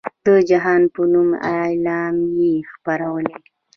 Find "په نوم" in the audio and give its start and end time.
0.95-1.29